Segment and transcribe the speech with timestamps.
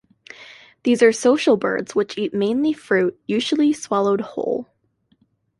[0.81, 4.67] These are social birds which eat mainly fruit, usually swallowed whole.